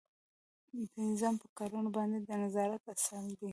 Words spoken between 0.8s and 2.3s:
پنځم په کارونو باندې د